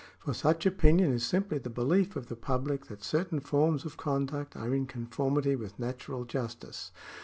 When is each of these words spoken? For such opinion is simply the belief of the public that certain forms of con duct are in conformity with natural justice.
For 0.17 0.33
such 0.33 0.65
opinion 0.65 1.11
is 1.13 1.23
simply 1.23 1.59
the 1.59 1.69
belief 1.69 2.15
of 2.15 2.25
the 2.25 2.35
public 2.35 2.87
that 2.87 3.03
certain 3.03 3.39
forms 3.39 3.85
of 3.85 3.97
con 3.97 4.25
duct 4.25 4.55
are 4.57 4.73
in 4.73 4.87
conformity 4.87 5.55
with 5.55 5.77
natural 5.77 6.25
justice. 6.25 6.91